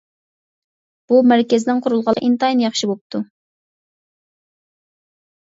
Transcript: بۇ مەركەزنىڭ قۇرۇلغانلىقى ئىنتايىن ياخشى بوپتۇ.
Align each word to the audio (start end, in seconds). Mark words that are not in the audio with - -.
بۇ 1.11 1.19
مەركەزنىڭ 1.31 1.81
قۇرۇلغانلىقى 1.87 2.25
ئىنتايىن 2.31 2.65
ياخشى 2.65 2.91
بوپتۇ. 2.93 3.23